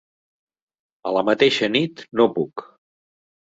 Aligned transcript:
A 1.09 1.11
la 1.17 1.23
mateixa 1.29 1.71
nit 1.75 2.03
no 2.21 2.29
puc. 2.41 2.67